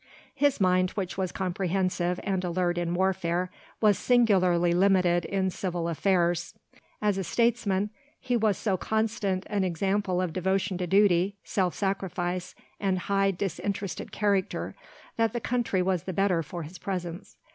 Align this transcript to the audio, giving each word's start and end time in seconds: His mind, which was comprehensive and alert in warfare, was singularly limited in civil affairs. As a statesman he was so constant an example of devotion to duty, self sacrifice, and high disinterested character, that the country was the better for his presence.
His 0.33 0.59
mind, 0.59 0.89
which 0.97 1.15
was 1.15 1.31
comprehensive 1.31 2.19
and 2.23 2.43
alert 2.43 2.79
in 2.79 2.95
warfare, 2.95 3.51
was 3.81 3.99
singularly 3.99 4.73
limited 4.73 5.25
in 5.25 5.51
civil 5.51 5.87
affairs. 5.87 6.55
As 7.03 7.19
a 7.19 7.23
statesman 7.23 7.91
he 8.19 8.35
was 8.35 8.57
so 8.57 8.77
constant 8.77 9.45
an 9.47 9.63
example 9.63 10.19
of 10.19 10.33
devotion 10.33 10.79
to 10.79 10.87
duty, 10.87 11.35
self 11.43 11.75
sacrifice, 11.75 12.55
and 12.79 12.97
high 12.97 13.29
disinterested 13.29 14.11
character, 14.11 14.73
that 15.17 15.33
the 15.33 15.39
country 15.39 15.83
was 15.83 16.01
the 16.01 16.13
better 16.13 16.41
for 16.41 16.63
his 16.63 16.79
presence. 16.79 17.37